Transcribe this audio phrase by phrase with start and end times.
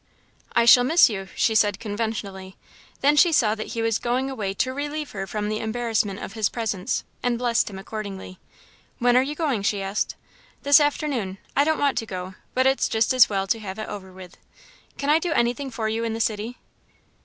[0.53, 2.57] "I shall miss you," she said, conventionally.
[3.01, 6.33] Then she saw that he was going away to relieve her from the embarrassment of
[6.33, 8.39] his presence, and blessed him accordingly.
[8.97, 10.15] "When are you going?" she asked.
[10.63, 11.37] "This afternoon.
[11.55, 14.37] I don't want to go, but it's just as well to have it over with.
[14.97, 16.57] Can I do anything for you in the city?"